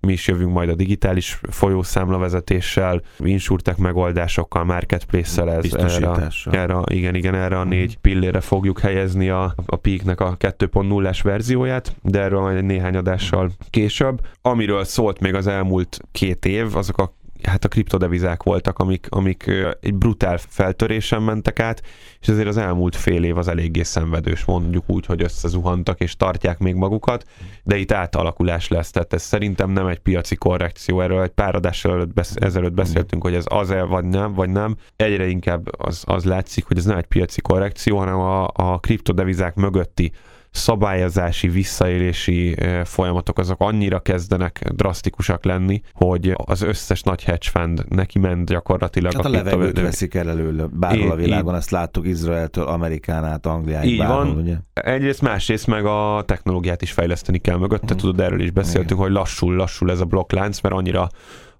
mi 0.00 0.12
is 0.12 0.28
jövünk 0.28 0.52
majd 0.52 0.68
a 0.68 0.74
digitális 0.74 1.40
folyószámlavezetéssel, 1.50 3.02
insurtek 3.18 3.76
megoldásokkal, 3.76 4.64
marketplace-szel 4.64 5.50
ez, 5.50 5.74
erre, 5.74 6.28
erre, 6.50 6.78
igen, 6.84 7.14
igen, 7.14 7.34
erre 7.34 7.58
a 7.58 7.64
négy 7.64 7.90
mhm. 7.90 8.00
pillére 8.00 8.40
fogjuk 8.40 8.80
helyezni 8.80 9.28
a, 9.28 9.54
a 9.66 9.76
Peak-nek 9.76 10.20
a 10.20 10.36
2.0-es 10.36 11.18
verzióját, 11.22 11.96
de 12.02 12.20
erről 12.20 12.40
majd 12.40 12.64
néhány 12.64 12.96
adással 12.96 13.50
később. 13.70 14.20
Amiről 14.42 14.84
szólt 14.84 15.20
még 15.20 15.34
az 15.34 15.46
elmúlt 15.46 15.98
két 16.12 16.44
év, 16.44 16.76
azok 16.76 16.98
a 16.98 17.12
hát 17.46 17.64
a 17.64 17.68
kriptodevizák 17.68 18.42
voltak, 18.42 18.78
amik, 18.78 19.06
amik 19.08 19.50
egy 19.80 19.94
brutál 19.94 20.38
feltörésen 20.38 21.22
mentek 21.22 21.60
át, 21.60 21.82
és 22.20 22.28
ezért 22.28 22.48
az 22.48 22.56
elmúlt 22.56 22.96
fél 22.96 23.24
év 23.24 23.38
az 23.38 23.48
eléggé 23.48 23.82
szenvedős, 23.82 24.44
mondjuk 24.44 24.84
úgy, 24.86 25.06
hogy 25.06 25.22
összezuhantak 25.22 26.00
és 26.00 26.16
tartják 26.16 26.58
még 26.58 26.74
magukat, 26.74 27.24
de 27.62 27.76
itt 27.76 27.92
átalakulás 27.92 28.68
lesz, 28.68 28.90
tehát 28.90 29.12
ez 29.12 29.22
szerintem 29.22 29.70
nem 29.70 29.86
egy 29.86 29.98
piaci 29.98 30.36
korrekció, 30.36 31.00
erről 31.00 31.22
egy 31.22 31.30
pár 31.30 31.54
adás 31.54 31.84
előtt 31.84 32.14
besz- 32.14 32.44
ezelőtt 32.44 32.72
beszéltünk, 32.72 33.22
hogy 33.22 33.34
ez 33.34 33.44
az-e 33.48 33.82
vagy 33.82 34.04
nem, 34.04 34.32
vagy 34.32 34.50
nem. 34.50 34.76
Egyre 34.96 35.26
inkább 35.26 35.68
az, 35.78 36.02
az 36.06 36.24
látszik, 36.24 36.66
hogy 36.66 36.78
ez 36.78 36.84
nem 36.84 36.98
egy 36.98 37.06
piaci 37.06 37.40
korrekció, 37.40 37.98
hanem 37.98 38.18
a, 38.18 38.50
a 38.52 38.78
kriptodevizák 38.78 39.54
mögötti 39.54 40.12
szabályozási, 40.50 41.48
visszaélési 41.48 42.56
folyamatok 42.84 43.38
azok 43.38 43.60
annyira 43.60 44.00
kezdenek 44.00 44.70
drasztikusak 44.74 45.44
lenni, 45.44 45.82
hogy 45.92 46.34
az 46.44 46.62
összes 46.62 47.02
nagy 47.02 47.24
hedge 47.24 47.48
fund 47.50 47.84
neki 47.88 48.18
ment 48.18 48.48
gyakorlatilag. 48.48 49.12
Hát 49.12 49.24
a, 49.24 49.28
a 49.28 49.30
levegőt 49.30 49.80
veszik 49.80 50.14
el 50.14 50.28
előle, 50.28 50.66
bárhol 50.70 51.10
a 51.10 51.14
világon, 51.14 51.54
ezt 51.54 51.70
láttuk 51.70 52.06
Izraeltől, 52.06 52.64
Amerikán 52.64 53.24
át, 53.24 53.46
Angliáig, 53.46 53.90
így 53.90 53.98
bárhol, 53.98 54.24
van. 54.24 54.36
ugye? 54.36 54.56
Egyrészt, 54.72 55.22
másrészt 55.22 55.66
meg 55.66 55.84
a 55.84 56.22
technológiát 56.26 56.82
is 56.82 56.92
fejleszteni 56.92 57.38
kell 57.38 57.56
mögötte, 57.56 57.94
mm. 57.94 57.96
tudod, 57.96 58.20
erről 58.20 58.40
is 58.40 58.50
beszéltünk, 58.50 58.90
Igen. 58.90 59.02
hogy 59.02 59.12
lassul, 59.12 59.54
lassul 59.54 59.90
ez 59.90 60.00
a 60.00 60.04
blokklánc, 60.04 60.60
mert 60.60 60.74
annyira 60.74 61.08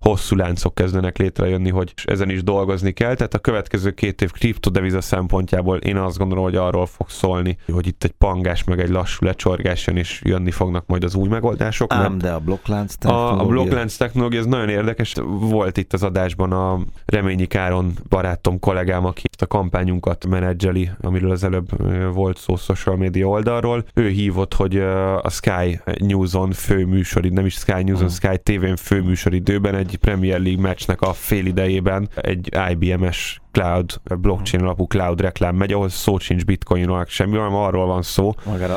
hosszú 0.04 0.36
láncok 0.36 0.74
kezdenek 0.74 1.18
létrejönni, 1.18 1.70
hogy 1.70 1.92
ezen 2.04 2.30
is 2.30 2.42
dolgozni 2.42 2.92
kell. 2.92 3.14
Tehát 3.14 3.34
a 3.34 3.38
következő 3.38 3.90
két 3.90 4.22
év 4.22 4.30
kriptodeviza 4.30 5.00
szempontjából 5.00 5.76
én 5.76 5.96
azt 5.96 6.18
gondolom, 6.18 6.44
hogy 6.44 6.56
arról 6.56 6.86
fog 6.86 7.10
szólni, 7.10 7.58
hogy 7.72 7.86
itt 7.86 8.04
egy 8.04 8.10
pangás 8.10 8.64
meg 8.64 8.80
egy 8.80 8.88
lassú 8.88 9.24
lecsorgás 9.26 9.86
jön, 9.86 9.96
és 9.96 10.20
jönni 10.24 10.50
fognak 10.50 10.86
majd 10.86 11.04
az 11.04 11.14
új 11.14 11.28
megoldások. 11.28 11.92
Ám, 11.92 12.18
de 12.18 12.30
a 12.30 12.38
blokklánc 12.38 12.94
technológia... 12.94 13.38
A, 13.38 13.44
a 13.44 13.46
blokklánc 13.46 13.96
technológia, 13.96 14.38
ez 14.38 14.46
nagyon 14.46 14.68
érdekes. 14.68 15.14
Volt 15.40 15.76
itt 15.76 15.92
az 15.92 16.02
adásban 16.02 16.52
a 16.52 16.78
Reményi 17.06 17.46
Káron 17.46 17.92
barátom, 18.08 18.58
kollégám, 18.58 19.04
aki 19.04 19.22
a 19.38 19.46
kampányunkat 19.46 20.26
menedzseli, 20.26 20.90
amiről 21.00 21.30
az 21.30 21.44
előbb 21.44 21.68
volt 22.14 22.38
szó 22.38 22.56
social 22.56 22.96
media 22.96 23.26
oldalról. 23.26 23.84
Ő 23.94 24.08
hívott, 24.08 24.54
hogy 24.54 24.76
a 25.22 25.30
Sky 25.30 25.80
News-on 25.98 26.52
főműsor, 26.52 27.22
nem 27.22 27.46
is 27.46 27.54
Sky 27.54 27.82
News-on. 27.82 28.08
Sky 28.08 28.38
TV-n 28.42 28.76
főműsoridőben 28.76 29.74
egy 29.74 29.89
egy 29.90 29.98
Premier 29.98 30.40
League 30.40 30.62
meccsnek 30.62 31.00
a 31.00 31.12
fél 31.12 31.46
idejében 31.46 32.08
egy 32.14 32.48
IBM-es 32.70 33.40
cloud, 33.52 34.00
blockchain 34.20 34.62
alapú 34.62 34.86
cloud 34.86 35.20
reklám 35.20 35.56
megy, 35.56 35.72
ahol 35.72 35.88
szó 35.88 36.18
sincs 36.18 36.44
bitcoinról, 36.44 37.04
semmi, 37.08 37.36
hanem 37.36 37.54
arról 37.54 37.86
van 37.86 38.02
szó, 38.02 38.34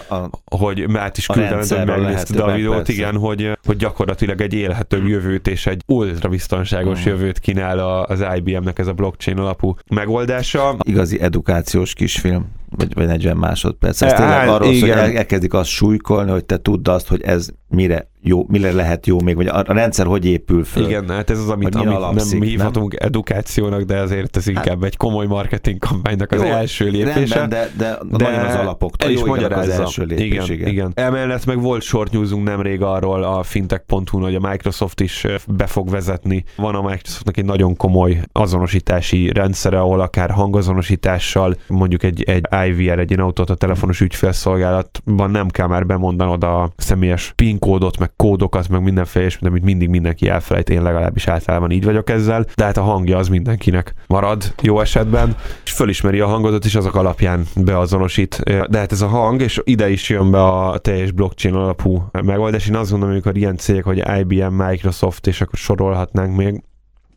a, 0.10 0.16
a, 0.16 0.30
hogy 0.56 0.86
át 0.94 1.18
is 1.18 1.26
küldtem, 1.26 1.58
hogy 1.58 1.86
megnézted 1.86 2.40
a 2.40 2.54
videót, 2.54 2.76
persze. 2.76 2.92
igen, 2.92 3.16
hogy, 3.16 3.58
hogy 3.66 3.78
gyakorlatilag 3.78 4.42
egy 4.42 4.54
élhető 4.54 5.08
jövőt 5.08 5.48
és 5.48 5.66
egy 5.66 5.84
ultra 5.88 6.30
biztonságos 6.30 6.98
uh-huh. 6.98 7.14
jövőt 7.14 7.40
kínál 7.40 7.80
az 8.04 8.26
IBM-nek 8.36 8.80
ez 8.80 8.88
a 8.88 8.94
blockchain 8.94 9.38
alapú 9.38 9.76
megoldása. 9.90 10.76
Igazi 10.84 11.22
edukációs 11.22 11.94
kisfilm 11.94 12.62
vagy, 12.78 12.94
vagy 12.94 13.06
40 13.06 13.38
másodperc. 13.38 14.02
Ez 14.02 14.14
tényleg 14.14 14.48
arról 14.48 14.68
hogy 14.68 14.90
elkezdik 14.90 15.54
azt 15.54 15.70
súlykolni, 15.70 16.32
hogy 16.32 16.46
te 16.46 16.58
tudd 16.58 16.90
azt, 16.90 17.08
hogy 17.08 17.22
ez 17.22 17.48
mire 17.70 18.12
jó, 18.22 18.46
mire 18.48 18.72
lehet 18.72 19.08
jó 19.08 19.22
még, 19.22 19.36
vagy 19.36 19.48
a, 19.48 19.64
rendszer 19.68 20.06
hogy 20.06 20.26
épül 20.26 20.64
föl. 20.64 20.86
Igen, 20.86 21.10
hát 21.10 21.30
ez 21.30 21.40
az, 21.40 21.50
amit, 21.50 21.76
amit 21.76 21.96
alapszik, 21.96 22.40
nem 22.40 22.48
hívhatunk 22.48 22.94
nem? 22.94 23.08
edukációnak, 23.08 23.82
de 23.82 24.00
azért 24.00 24.38
ez 24.38 24.48
inkább 24.66 24.84
egy 24.84 24.98
komoly 24.98 25.26
marketing 25.26 25.78
kampánynak 25.78 26.32
az 26.32 26.42
jó, 26.42 26.48
első 26.48 26.90
lépése. 26.90 27.36
Rendben, 27.36 27.50
de, 27.50 27.70
de, 27.78 28.00
de 28.18 28.24
nagyon 28.24 28.46
az 28.46 28.56
alapoktól 28.56 29.12
jó 29.12 29.26
magyarázza. 29.26 29.74
az 29.74 29.80
első 29.80 30.04
lépés, 30.04 30.26
igen, 30.26 30.52
igen. 30.52 30.68
igen. 30.68 30.92
Emellett 30.96 31.46
meg 31.46 31.62
volt 31.62 31.82
short 31.82 32.12
newsunk 32.12 32.44
nemrég 32.44 32.82
arról 32.82 33.24
a 33.24 33.44
fintech.hu, 33.44 34.22
hogy 34.22 34.36
a 34.36 34.50
Microsoft 34.50 35.00
is 35.00 35.28
be 35.48 35.68
fog 35.68 35.90
vezetni. 35.90 36.44
Van 36.56 36.76
a 36.76 36.82
Microsoftnak 36.82 37.38
egy 37.38 37.46
nagyon 37.46 37.76
komoly 37.76 38.22
azonosítási 38.32 39.32
rendszere, 39.34 39.80
ahol 39.80 40.00
akár 40.00 40.30
hangazonosítással, 40.30 41.56
mondjuk 41.68 42.04
egy, 42.04 42.24
egy 42.24 42.48
IVR, 42.68 43.00
egy 43.00 43.20
autót 43.20 43.50
a 43.50 43.56
telefonos 43.56 44.02
ügyfélszolgálatban 44.02 45.32
nem 45.32 45.48
kell 45.48 45.68
már 45.68 45.86
bemondanod 45.86 46.44
a 46.44 46.72
személyes 46.78 47.34
PIN 47.36 47.60
kódot, 47.60 47.98
meg 48.00 48.12
kódokat, 48.16 48.70
meg 48.70 48.84
mindenféle, 48.84 49.26
és 49.26 49.38
amit 49.42 49.64
mindig 49.64 49.90
mindenki 49.90 50.30
elfelejt, 50.30 50.70
én 50.70 50.82
legalábbis 50.82 51.28
általában 51.28 51.72
így 51.72 51.84
vagyok 51.84 52.10
ezzel, 52.10 52.46
de 52.56 52.64
hát 52.64 52.78
a 52.78 52.82
hangja 52.82 53.18
az 53.18 53.28
mindenkinek 53.28 53.94
marad 54.08 54.53
jó 54.62 54.80
esetben, 54.80 55.36
és 55.66 55.72
fölismeri 55.72 56.20
a 56.20 56.28
hangodat, 56.28 56.66
és 56.66 56.76
azok 56.76 56.96
alapján 56.96 57.46
beazonosít. 57.56 58.42
De 58.70 58.78
hát 58.78 58.92
ez 58.92 59.02
a 59.02 59.08
hang, 59.08 59.42
és 59.42 59.62
ide 59.64 59.90
is 59.90 60.10
jön 60.10 60.32
be 60.32 60.44
a 60.44 60.78
teljes 60.78 61.12
blockchain 61.12 61.56
alapú 61.56 62.06
megoldás. 62.12 62.68
Én 62.68 62.76
azt 62.76 62.90
gondolom, 62.90 63.14
amikor 63.14 63.38
ilyen 63.38 63.58
cégek, 63.58 63.84
hogy 63.84 64.04
IBM, 64.20 64.54
Microsoft, 64.54 65.28
és 65.28 65.42
akkor 65.42 65.60
sorolhatnánk 65.60 66.36
még, 66.36 66.64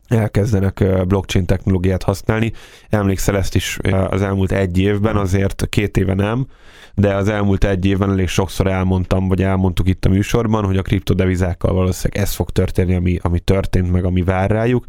elkezdenek 0.07 0.83
blockchain 1.07 1.45
technológiát 1.45 2.03
használni. 2.03 2.51
Emlékszel 2.89 3.37
ezt 3.37 3.55
is 3.55 3.77
az 4.09 4.21
elmúlt 4.21 4.51
egy 4.51 4.77
évben, 4.79 5.15
azért 5.15 5.67
két 5.69 5.97
éve 5.97 6.13
nem, 6.13 6.47
de 6.95 7.15
az 7.15 7.27
elmúlt 7.27 7.63
egy 7.63 7.85
évben 7.85 8.09
elég 8.11 8.27
sokszor 8.27 8.67
elmondtam, 8.67 9.27
vagy 9.27 9.41
elmondtuk 9.43 9.87
itt 9.87 10.05
a 10.05 10.09
műsorban, 10.09 10.65
hogy 10.65 10.77
a 10.77 10.81
kriptodevizákkal 10.81 11.73
valószínűleg 11.73 12.23
ez 12.23 12.33
fog 12.33 12.49
történni, 12.49 12.95
ami, 12.95 13.19
ami 13.21 13.39
történt, 13.39 13.91
meg 13.91 14.05
ami 14.05 14.23
vár 14.23 14.49
rájuk 14.49 14.85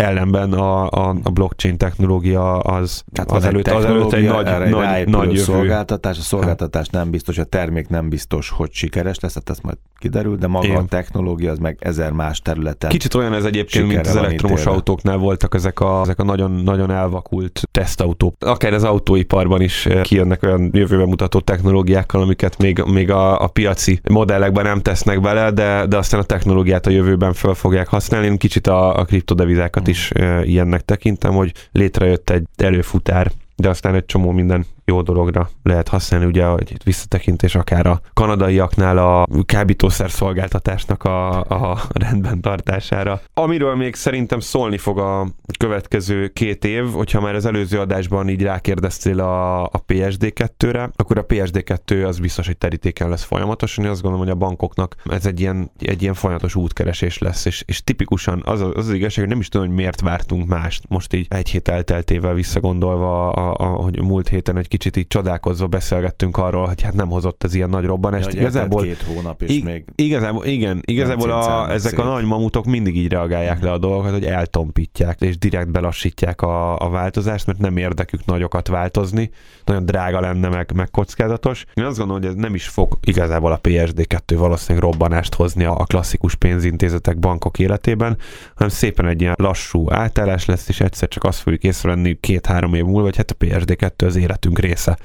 ellenben 0.00 0.52
a, 0.52 0.90
a, 0.90 1.16
a 1.22 1.30
blockchain 1.30 1.76
technológia 1.76 2.58
az, 2.58 3.04
hát 3.14 3.30
az, 3.30 3.44
előtt, 3.44 3.68
az 3.68 3.84
előtt 3.84 4.12
egy 4.12 4.24
nagy, 4.24 4.46
egy 4.46 4.70
nagy, 4.70 5.08
nagy 5.08 5.26
jövő. 5.26 5.42
szolgáltatás, 5.42 6.18
a 6.18 6.22
szolgáltatás 6.22 6.88
nem 6.88 7.10
biztos, 7.10 7.38
a 7.38 7.44
termék 7.44 7.88
nem 7.88 8.08
biztos, 8.08 8.50
hogy 8.50 8.72
sikeres 8.72 9.18
lesz, 9.20 9.34
hát 9.34 9.50
ez 9.50 9.58
majd 9.58 9.76
kiderül, 9.98 10.36
de 10.36 10.46
maga 10.46 10.66
Igen. 10.66 10.78
a 10.78 10.84
technológia 10.84 11.50
az 11.50 11.58
meg 11.58 11.76
ezer 11.80 12.12
más 12.12 12.40
területen. 12.40 12.90
Kicsit 12.90 13.14
olyan 13.14 13.32
ez 13.32 13.44
egyébként, 13.44 13.86
mint 13.86 14.06
az 14.06 14.16
elektromos 14.50 14.60
ítélve. 14.60 14.76
autóknál 14.76 15.16
voltak 15.16 15.54
ezek 15.54 15.80
a, 15.80 16.00
ezek 16.00 16.18
a 16.18 16.24
nagyon, 16.24 16.50
nagyon 16.50 16.90
elvakult 16.90 17.62
tesztautók. 17.70 18.34
Akár 18.38 18.72
az 18.72 18.84
autóiparban 18.84 19.60
is 19.60 19.86
eh, 19.86 20.02
kijönnek 20.02 20.42
olyan 20.42 20.70
jövőbe 20.72 21.04
mutató 21.04 21.40
technológiákkal, 21.40 22.22
amiket 22.22 22.58
még, 22.58 22.82
még 22.86 23.10
a, 23.10 23.42
a 23.42 23.46
piaci 23.46 24.00
modellekben 24.10 24.64
nem 24.64 24.80
tesznek 24.80 25.20
bele, 25.20 25.50
de, 25.50 25.86
de 25.86 25.96
aztán 25.96 26.20
a 26.20 26.24
technológiát 26.24 26.86
a 26.86 26.90
jövőben 26.90 27.32
fel 27.32 27.54
fogják 27.54 27.88
használni. 27.88 28.26
Én 28.26 28.36
kicsit 28.36 28.66
a, 28.66 28.98
a 28.98 29.04
kriptodevizákat 29.04 29.88
is 29.88 30.10
ilyennek 30.42 30.80
tekintem, 30.80 31.32
hogy 31.32 31.52
létrejött 31.72 32.30
egy 32.30 32.44
előfutár, 32.56 33.30
de 33.56 33.68
aztán 33.68 33.94
egy 33.94 34.06
csomó 34.06 34.30
minden 34.30 34.66
jó 34.90 35.02
dologra 35.02 35.50
lehet 35.62 35.88
használni, 35.88 36.26
ugye 36.26 36.46
egy 36.56 36.76
visszatekintés 36.84 37.54
akár 37.54 37.86
a 37.86 38.00
kanadaiaknál 38.12 38.98
a 38.98 39.26
kábítószer 39.44 40.10
szolgáltatásnak 40.10 41.04
a, 41.04 41.40
a 41.40 41.78
rendben 41.92 42.40
tartására. 42.40 43.20
Amiről 43.34 43.76
még 43.76 43.94
szerintem 43.94 44.40
szólni 44.40 44.78
fog 44.78 44.98
a 44.98 45.26
következő 45.58 46.28
két 46.28 46.64
év, 46.64 46.90
hogyha 46.92 47.20
már 47.20 47.34
az 47.34 47.44
előző 47.44 47.78
adásban 47.78 48.28
így 48.28 48.42
rákérdeztél 48.42 49.20
a, 49.20 49.62
a 49.64 49.84
PSD2-re, 49.88 50.90
akkor 50.96 51.18
a 51.18 51.26
PSD2 51.26 52.06
az 52.06 52.18
biztos, 52.18 52.46
hogy 52.46 52.58
terítéken 52.58 53.08
lesz 53.08 53.24
folyamatosan, 53.24 53.84
én 53.84 53.90
azt 53.90 54.02
gondolom, 54.02 54.26
hogy 54.26 54.34
a 54.34 54.38
bankoknak 54.38 54.96
ez 55.10 55.26
egy 55.26 55.40
ilyen, 55.40 55.70
egy 55.78 56.02
ilyen 56.02 56.14
folyamatos 56.14 56.54
útkeresés 56.54 57.18
lesz, 57.18 57.44
és, 57.44 57.62
és 57.66 57.84
tipikusan 57.84 58.42
az, 58.44 58.60
az 58.60 58.88
az 58.88 58.92
igazság, 58.92 59.24
hogy 59.24 59.32
nem 59.32 59.40
is 59.40 59.48
tudom, 59.48 59.66
hogy 59.66 59.76
miért 59.76 60.00
vártunk 60.00 60.46
mást, 60.46 60.84
most 60.88 61.12
így 61.12 61.26
egy 61.30 61.48
hét 61.48 61.68
elteltével 61.68 62.34
visszagondolva, 62.34 63.30
a, 63.30 63.54
a, 63.56 63.64
hogy 63.64 64.02
múlt 64.02 64.28
héten 64.28 64.56
egy 64.56 64.68
kicsit 64.68 64.79
így 64.84 65.06
csodálkozva 65.06 65.66
beszélgettünk 65.66 66.36
arról, 66.36 66.66
hogy 66.66 66.82
hát 66.82 66.94
nem 66.94 67.08
hozott 67.08 67.44
ez 67.44 67.54
ilyen 67.54 67.68
nagy 67.68 67.84
robbanást. 67.84 68.32
Ja, 68.32 68.40
igazából, 68.40 68.82
két 68.82 69.02
hónap 69.02 69.42
is 69.42 69.50
ig- 69.50 69.64
még 69.64 69.84
igazából, 69.94 70.44
igen, 70.44 70.82
igazából 70.84 71.30
a, 71.30 71.70
ezek 71.70 71.90
szét. 71.90 72.00
a 72.00 72.04
nagy 72.04 72.24
mamutok 72.24 72.64
mindig 72.64 72.96
így 72.96 73.08
reagálják 73.08 73.62
le 73.62 73.72
a 73.72 73.78
dolgokat, 73.78 74.12
hogy 74.12 74.24
eltompítják, 74.24 75.20
és 75.20 75.38
direkt 75.38 75.70
belassítják 75.70 76.42
a, 76.42 76.78
a 76.78 76.88
változást, 76.88 77.46
mert 77.46 77.58
nem 77.58 77.76
érdekük 77.76 78.24
nagyokat 78.24 78.68
változni, 78.68 79.30
nagyon 79.64 79.86
drága 79.86 80.20
lenne, 80.20 80.48
meg, 80.48 80.72
meg 80.74 80.90
kockázatos. 80.90 81.64
Én 81.74 81.84
azt 81.84 81.98
gondolom, 81.98 82.22
hogy 82.22 82.30
ez 82.30 82.36
nem 82.36 82.54
is 82.54 82.68
fog 82.68 82.98
igazából 83.04 83.52
a 83.52 83.60
PSD2 83.60 84.34
valószínűleg 84.36 84.90
robbanást 84.90 85.34
hozni 85.34 85.64
a 85.64 85.84
klasszikus 85.86 86.34
pénzintézetek, 86.34 87.18
bankok 87.18 87.58
életében, 87.58 88.16
hanem 88.54 88.68
szépen 88.68 89.06
egy 89.06 89.20
ilyen 89.20 89.34
lassú 89.38 89.92
átállás 89.92 90.44
lesz, 90.44 90.68
és 90.68 90.80
egyszer 90.80 91.08
csak 91.08 91.24
azt 91.24 91.38
fogjuk 91.38 91.62
észrevenni 91.62 92.18
két-három 92.20 92.74
év 92.74 92.84
múlva, 92.84 93.02
hogy 93.02 93.16
hát 93.16 93.30
a 93.30 93.44
PSD2 93.44 94.06
az 94.06 94.16
életünk 94.16 94.58
része. 94.60 94.96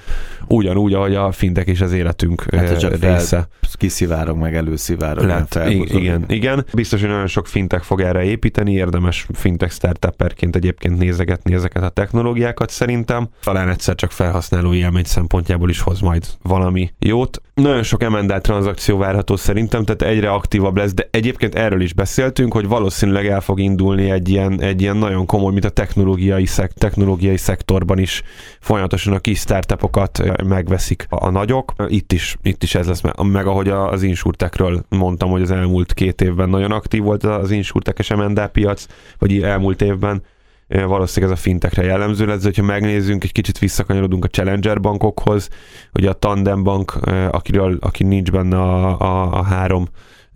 Ugyanúgy, 0.48 0.94
ahogy 0.94 1.16
a 1.16 1.32
fintek 1.32 1.68
is 1.68 1.82
az 1.82 1.94
életünk 1.94 2.46
hát, 2.56 2.80
csak 2.80 3.00
része. 3.00 3.48
Kiszivárog, 3.74 4.38
meg 4.38 4.56
előszivárog. 4.56 5.24
Lehet, 5.26 5.60
igen, 5.68 6.24
igen. 6.28 6.66
Biztos, 6.74 7.00
hogy 7.00 7.10
nagyon 7.10 7.28
sok 7.28 7.48
fintek 7.48 7.84
fog 7.84 8.02
erre 8.02 8.24
építeni, 8.24 8.72
érdemes 8.72 9.28
fintek 9.34 9.72
startuperként 9.72 10.56
egyébként 10.56 10.98
nézegetni 10.98 11.54
ezeket 11.54 11.84
a 11.84 11.90
technológiákat 11.90 12.70
szerintem. 12.70 13.30
Talán 13.44 13.70
egyszer 13.70 13.96
csak 13.96 14.12
felhasználó 14.12 14.74
élmény 14.74 15.04
szempontjából 15.04 15.70
is 15.70 15.80
hoz 15.80 16.00
majd 16.00 16.26
valami 16.42 16.94
jót. 17.00 17.42
Nagyon 17.54 17.84
sok 17.84 18.10
M&A 18.10 18.40
tranzakció 18.40 18.98
várható 18.98 19.36
szerintem, 19.36 19.84
tehát 19.84 20.14
egyre 20.16 20.32
aktívabb 20.32 20.78
lesz, 20.78 20.94
de 20.94 21.08
egyébként 21.12 21.56
erről 21.56 21.82
is 21.82 21.94
beszéltünk, 21.94 22.54
hogy 22.54 22.68
valószínűleg 22.68 23.28
el 23.28 23.42
fog 23.42 23.60
indulni 23.60 24.10
egy 24.10 24.30
ilyen, 24.30 24.62
egy 24.62 24.82
ilyen 24.82 24.98
nagyon 24.98 25.26
komoly, 25.26 25.52
mint 25.52 25.66
a 25.66 25.70
technológiai, 25.70 26.46
szek, 26.46 26.72
technológiai 26.72 27.38
szektorban 27.38 27.98
is 27.98 28.24
folyamatosan 28.60 29.14
a 29.14 29.20
kis 29.20 29.40
startupokat 29.40 30.35
megveszik 30.44 31.06
a 31.10 31.30
nagyok. 31.30 31.74
Itt 31.88 32.12
is, 32.12 32.38
itt 32.42 32.64
is 32.64 32.76
ez 32.76 32.88
lesz, 32.88 33.02
meg 33.24 33.48
ahogy 33.48 33.70
az 33.70 34.04
insurtekről 34.04 34.86
mondtam, 34.90 35.30
hogy 35.30 35.42
az 35.42 35.52
elmúlt 35.52 35.94
két 35.94 36.22
évben 36.22 36.50
nagyon 36.50 36.72
aktív 36.72 37.04
volt 37.04 37.24
az 37.24 37.52
insurtekes 37.52 38.10
M&A 38.10 38.48
piac, 38.48 38.86
vagy 39.18 39.44
elmúlt 39.44 39.82
évben, 39.82 40.24
valószínűleg 40.68 41.34
ez 41.34 41.40
a 41.40 41.44
fintekre 41.44 41.84
jellemző 41.84 42.26
lesz, 42.26 42.44
hogyha 42.44 42.64
megnézzünk, 42.64 43.24
egy 43.24 43.32
kicsit 43.32 43.60
visszakanyarodunk 43.60 44.26
a 44.26 44.28
Challenger 44.28 44.80
bankokhoz, 44.80 45.50
ugye 45.94 46.10
a 46.10 46.14
Tandem 46.14 46.64
bank, 46.64 46.96
akiről, 47.32 47.78
aki 47.82 48.04
nincs 48.04 48.32
benne 48.32 48.58
a, 48.58 49.00
a, 49.00 49.40
a 49.40 49.44
három 49.44 49.88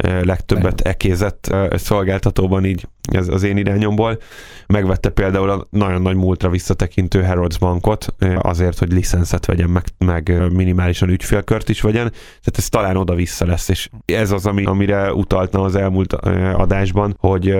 legtöbbet 0.03 0.81
ekézett 0.81 1.55
szolgáltatóban 1.71 2.65
így 2.65 2.87
ez 3.11 3.27
az 3.27 3.43
én 3.43 3.57
irányomból. 3.57 4.17
Megvette 4.67 5.09
például 5.09 5.49
a 5.49 5.67
nagyon 5.69 6.01
nagy 6.01 6.15
múltra 6.15 6.49
visszatekintő 6.49 7.23
Harrods 7.23 7.57
bankot 7.57 8.15
azért, 8.37 8.79
hogy 8.79 8.91
licenszet 8.91 9.45
vegyen, 9.45 9.69
meg, 9.69 9.83
meg 9.97 10.51
minimálisan 10.53 11.09
ügyfélkört 11.09 11.69
is 11.69 11.81
vegyen. 11.81 12.09
Tehát 12.09 12.57
ez 12.57 12.69
talán 12.69 12.97
oda-vissza 12.97 13.45
lesz, 13.45 13.69
és 13.69 13.89
ez 14.05 14.31
az, 14.31 14.45
ami, 14.45 14.65
amire 14.65 15.13
utaltam 15.13 15.61
az 15.61 15.75
elmúlt 15.75 16.13
adásban, 16.53 17.15
hogy 17.19 17.57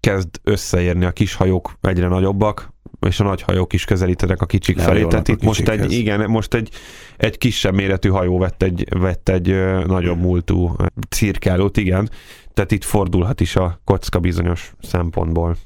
kezd 0.00 0.28
összeérni 0.42 1.04
a 1.04 1.10
kis 1.10 1.34
hajók 1.34 1.72
egyre 1.80 2.08
nagyobbak, 2.08 2.71
és 3.06 3.20
a 3.20 3.24
nagy 3.24 3.42
hajók 3.42 3.72
is 3.72 3.84
közelítenek 3.84 4.42
a 4.42 4.46
kicsik 4.46 4.76
Le 4.76 4.82
felé. 4.82 5.04
Tehát 5.04 5.28
itt 5.28 5.42
most 5.42 5.68
egy, 5.68 5.92
igen, 5.92 6.30
most 6.30 6.54
egy, 6.54 6.70
egy 7.16 7.38
kisebb 7.38 7.74
méretű 7.74 8.08
hajó 8.08 8.38
vett 8.38 8.62
egy, 8.62 8.86
vett 8.90 9.28
egy 9.28 9.46
nagyobb 9.86 10.18
múltú 10.18 10.76
cirkálót, 11.08 11.76
igen. 11.76 12.10
Tehát 12.54 12.72
itt 12.72 12.84
fordulhat 12.84 13.40
is 13.40 13.56
a 13.56 13.80
kocka 13.84 14.18
bizonyos 14.18 14.72
szempontból. 14.82 15.56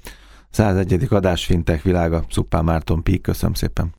101. 0.51 1.07
adás 1.09 1.45
Fintech 1.45 1.85
világa, 1.85 2.25
Szuppán 2.31 2.65
Márton 2.65 3.03
Pík, 3.03 3.21
köszönöm 3.21 3.55
szépen. 3.55 3.95